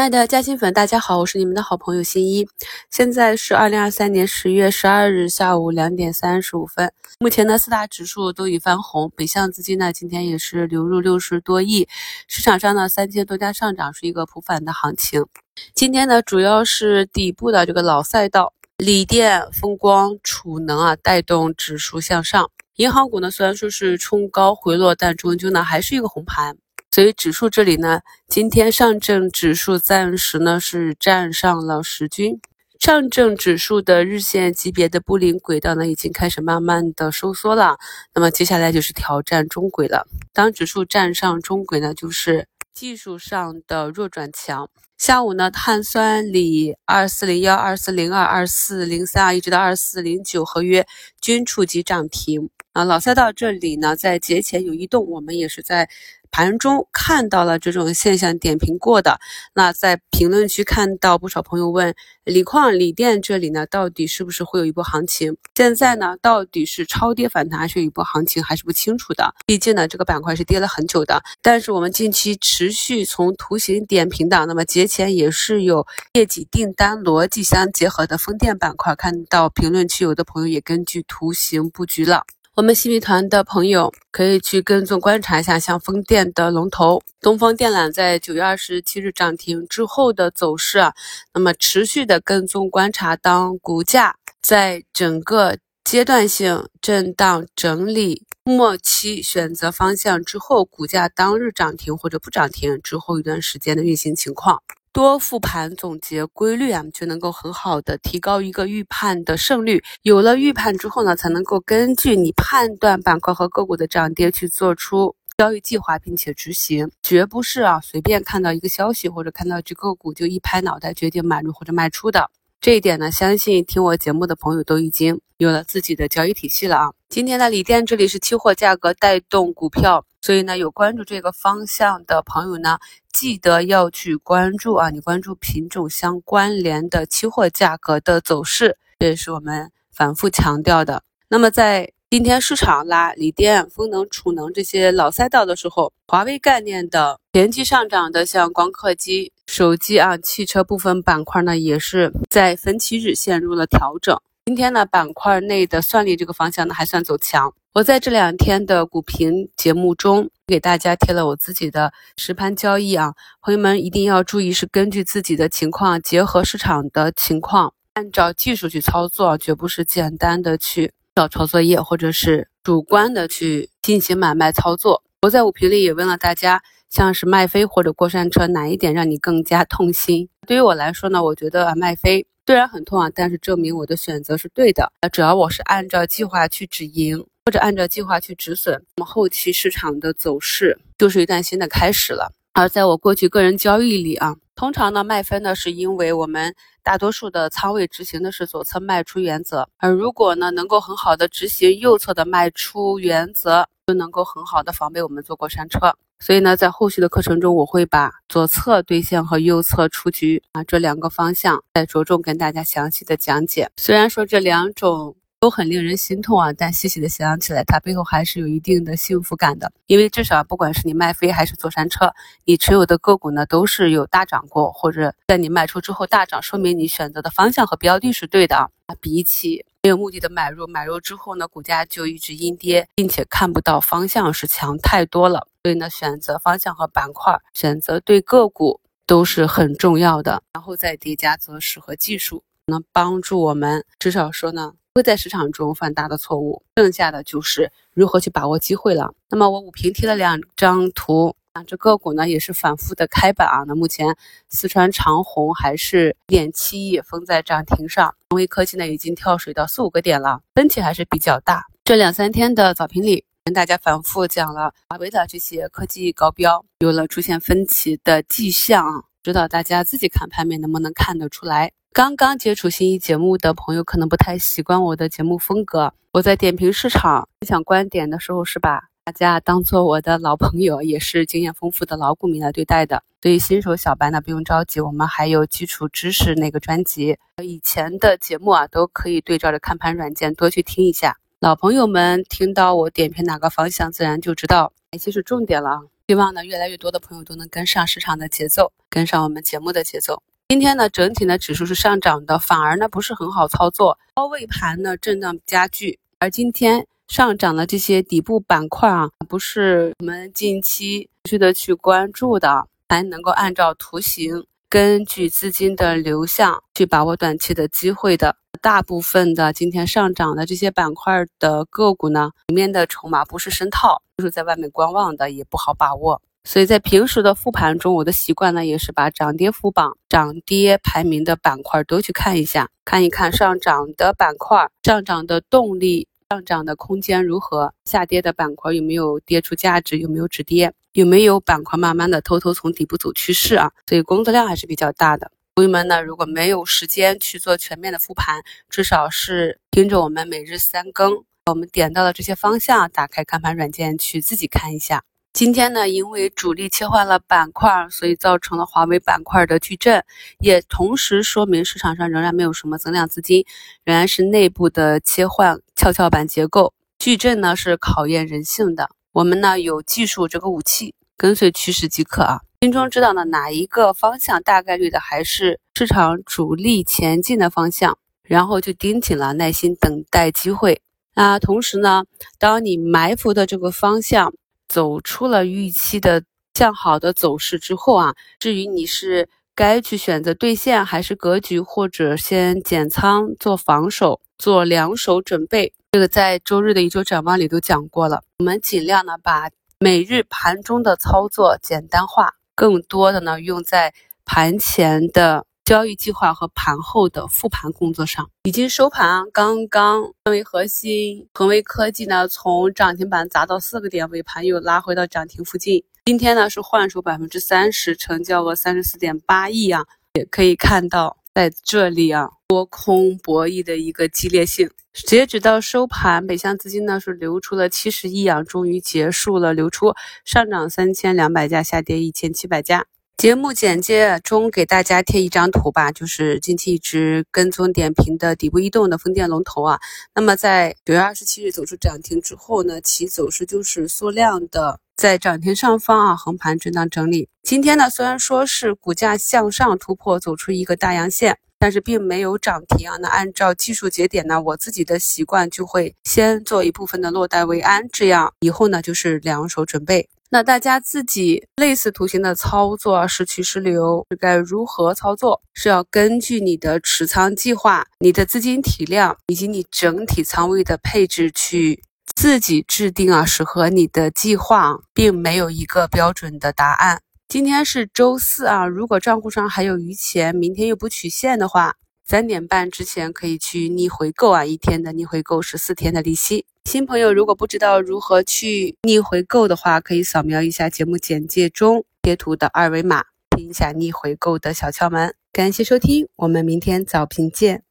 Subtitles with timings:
[0.00, 2.48] 亲爱的嘉兴粉，大家好，我是你们的好朋友新一。
[2.88, 6.90] 现在是二零二三年十月十二日下午两点三十五分。
[7.18, 11.86] 目前呢，四大指数都已翻红，北向资金呢今天也是流入六十多亿，
[12.28, 15.26] 市场上呢三千多家上涨，是一个普反的行情。
[15.74, 22.50] 今天呢，主要是底部的这个老赛道，锂电、风光、储能啊，带动指数向上。
[22.76, 26.56] 银行股呢，虽然说是冲高回落，但终究呢还是一个红盘。
[26.92, 32.40] 所以指数这里呢，今天上证指数暂时呢是站上了十均，
[32.80, 37.78] 上证指数的日线级别的布林轨道呢已经开始慢慢的收缩了，
[38.12, 40.08] 那么接下来就是挑战中轨了。
[40.32, 44.68] 当指数站上中轨呢，就是技术上的弱转强。
[44.98, 50.84] 下午呢，碳酸锂二四零幺、二四零二、二四零三啊，一直到二四零九合约
[51.20, 52.82] 均触及涨停啊。
[52.82, 55.88] 老赛道这里呢，在节前有异动，我们也是在。
[56.30, 59.18] 盘中看到了这种现象，点评过的。
[59.54, 61.94] 那在评论区看到不少朋友问，
[62.24, 65.36] 锂矿、锂电这里呢，到底是不是会有一波行情？
[65.54, 69.34] 现在呢，到底是超跌反弹，还是一波行情，还是不清楚的。
[69.46, 71.22] 毕竟呢，这个板块是跌了很久的。
[71.42, 82.24] 但是我们近期持续从图形点评的，那么节前也是有业绩、订单逻辑相结合的风电板块，看到评论区有的朋友也根据图形布局了。
[82.60, 90.92] 我们新米团的朋友可以去跟踪观察一下，像风电的龙头东风电缆在九月二十七日涨停之后的走势啊，
[91.32, 104.62] 那么持续的跟踪观察，当股价在整个阶段性震荡整理末期选择方向之后，股价当日涨停或者不涨停之后一段时间的运行情况。
[104.92, 109.82] 多复盘总结规律啊，就能够很好的提高一个预判的胜率。
[110.02, 122.28] 有了预判之后呢，才能够根据你判断板块和个股的涨跌去做出交易计划，并且执行，绝不是啊随便看到一个消息或者看到一只个股就一拍脑袋决定买入或者卖出的。
[122.60, 126.92] 这一点呢，相信听我节目的朋友都已经有了自己的交易体系了啊。
[127.08, 132.78] 今天的锂电这里是期货价格带动股票，所以呢，有关注这个方向的朋友呢。
[133.12, 134.88] 记得要去关注啊！
[134.88, 141.02] 你关注品种相关联的期货价格的走势，这也是我们反复强调的。
[141.28, 154.18] 那么在今天市场拉锂电、风能、储能这些老赛道的时候，华为概念的前期上涨的，像光刻机、手机啊、汽车部分板块呢，也是在分期日陷入了调整。
[154.50, 157.54] 今天呢，板块内的算力这个方向呢，还算走强。
[157.72, 175.04] 我在这两天的股评节目中给大家贴了我自己的实盘交易啊，朋友们一定要注意，是根据自己的情况，结合市场的情况，按照技术去操作，绝不是简单的去找抄作业，或者是主观的去进行买卖操作。
[175.22, 180.28] 我在股评里也问了大家，像是麦飞或者过山车，哪一点让你更加痛心？
[180.44, 184.92] 对于我来说呢，我觉得啊，麦飞虽然很痛啊，但是证明我的选择是对的。
[185.02, 187.24] 呃，只要我是按照计划去止盈。
[187.44, 192.32] 或者按照计划去止损，那么后期市场的走势就是一段新的开始了。
[192.52, 196.52] 而在我过去个人交易里啊，通常呢卖分呢是因为我们
[196.82, 205.78] 大多数的仓位执行的是左侧卖出原则，而如果呢能够很好的执行右侧的卖出原则，就能够很好的防备我们坐过山车。
[206.20, 213.70] 所以呢，在后续的课程中，我会把左侧兑现和右侧出局啊这两个方向再着重跟大家详细的讲解。
[213.76, 215.16] 虽然说这两种。
[215.40, 219.72] 都很令人心痛啊，但细细的想起来，它背后还是有一定的幸福感的。
[219.86, 222.12] 因为至少不管是你卖飞还是坐山车，
[222.44, 228.68] 你持有的个股呢都是有大涨过，或者在你卖出之后大涨，说明你选择的方向和标的是对的啊。
[229.00, 235.48] 比起没有目的的买入，买入之后呢股价就一直阴跌，并且看不到方向是强太多了。
[235.62, 240.42] 所以呢，选择方向和板块，选择对个股都是很重要的。
[240.52, 244.74] 然后再叠加择时和技术，能帮助我们至少说呢。
[244.92, 249.14] 不会在市场中犯大的错误，剩下的就是如何去把握机会了。
[249.28, 253.64] 那么我五平贴了两张图，这个股呢也是反复的开板啊。
[253.66, 254.16] 那目前
[254.48, 261.66] 四川长虹还是一点七亿封在涨停上，荣威科技呢已经跳水到四五个点了，分歧还是比较大。
[261.84, 271.72] 这两三天的早评里跟大家反复讲了华为的这些科技高标有了出现分歧的迹象，知道大家自己看盘面能不能看得出来。
[271.92, 275.92] 刚刚接触新一节目的朋友可能不太习惯我的节目风格。
[276.12, 283.02] 我在点评市场、分享观点的时候，是把大家当做我的老朋友，也是经验丰富的老股民来对待的。
[283.22, 291.16] 所以新手小白呢，不用着急，我们还有基础知识那个专辑，以前的节目啊，都可以对照着看盘软件多去听一下。
[291.40, 295.80] 老朋友们听到我点评哪个方向，自然就知道哪些是重点了。
[296.06, 300.22] 希望呢，越来越多的朋友都能跟上市场的节奏，跟上我们节目的节奏。
[300.48, 305.98] 今天呢，整体呢指数是上涨的，反而呢不是很好操作，高位盘呢震荡加剧。
[306.18, 318.36] 而今天上涨的这些底部板块啊，不是我们近期持续的去关注的，还能够按照图形，根据资金的流向去把握短期的机会的。
[318.62, 326.22] 大部分的今天上涨的这些板块的个股呢，里面的筹码不是深套，就是在外面观望的，也不好把握。
[326.44, 343.72] 所以在平时的复盘中，我的习惯呢，也是把涨跌幅榜、涨跌排名的板块都去看一下，看一看上涨的板块上涨的动力、上涨的空间如何，下跌的板块有没有跌出价值，有没有止跌，有没有板块慢慢的偷偷从底部走趋势啊？
[343.88, 345.32] 所以工作量还是比较大的。
[345.56, 355.02] 朋友们呢，如果没有时间去做全面的复盘，至少是盯着我们每日三更，我们点到的这些方向，打开看盘软件去自己看一下。
[355.32, 360.04] 今天呢，因为主力切换了板块，所以造成了华为板块的巨震，
[360.38, 363.44] 也同时说明市场上仍然没有什么增量资金，
[363.84, 366.74] 仍然是内部的切换跷跷板结构。
[366.98, 372.40] 矩阵呢是考验人性的，我们呢有技术这个武器，跟随趋势即可啊。
[372.60, 380.82] 心中知道呢，哪一个方向大概率的还是市场主力前进的方向，然后就盯紧了，耐心等待机会。
[381.14, 382.04] 那同时呢，
[382.38, 384.34] 当你埋伏的这个方向
[384.68, 386.22] 走出了预期的
[386.52, 389.30] 向好的走势之后啊，至于你是
[389.60, 398.22] 该去选择兑现，还是格局，或者先减仓做防守，做两手准备，这个在周日的一周展望里都讲过了。
[398.38, 402.36] 我们尽量呢把每日盘中的操作简单化。
[402.54, 403.92] 更多的呢，用在
[404.24, 408.30] 盘前的交易计划和盘后的复盘工作上。
[408.44, 415.84] 已经收盘，刚刚恒为核心、恒为科技呢，从涨停板砸到四个点，尾盘又拉回到涨停附近。
[416.06, 424.70] 今天呢是换手百分之三十，成交额三十四点八亿啊，也可以看到在这里啊，多空博弈的一个激烈性。
[424.92, 429.92] 截止到收盘，北向资金呢是流出了七十亿啊，终于结束了流出，
[430.24, 432.86] 上涨三千两百家，下跌一千七百家。
[433.18, 439.78] 节目简介中给大家贴一张图吧，就是近期一直跟踪点评的底部异动的风电龙头啊。
[440.14, 447.30] 那么在九月二十七日走出涨停之后呢，其走势就是缩量的，在涨停上方啊横盘震荡整理。
[447.42, 451.38] 今天呢，虽然说是股价向上突破，走出一个大阳线。
[451.62, 452.96] 但是并没有涨停啊。
[453.02, 460.08] 那按照技术节点呢，我自己的习惯就会先做一部分的落袋为安，这样以后呢就是两手准备。
[460.30, 465.42] 那大家自己类似图形的操作是趋是流是该如何操作？
[465.52, 471.82] 是要根据你的持仓计划、你的资金体量以及你整体仓位的配置去
[472.14, 477.00] 自己制定啊，适合你的计划，并没有一个标准的答案。
[477.28, 481.76] 今天是周四啊，如果账户上还有余钱，明天又不取现的话，
[482.06, 486.44] 三点半之前可以去逆回购啊，一天的逆回购十四天的利息。
[486.64, 495.14] 新朋友如果不知道如何去逆回购的话，可以扫描一下节目简介中贴图的二维码，听一下逆回购的小窍门。
[495.32, 497.69] 感谢收听，我们明天早评见。